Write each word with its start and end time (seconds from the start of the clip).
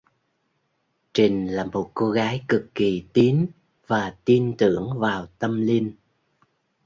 Trình 1.13 1.47
là 1.47 1.65
một 1.65 1.91
cô 1.93 2.09
gái 2.11 2.45
cực 2.47 2.65
kỳ 2.75 3.03
tín 3.13 3.47
và 3.87 4.15
tin 4.25 4.55
tưởng 4.57 4.89
vào 4.99 5.25
tâm 5.39 5.61
linh 5.61 5.91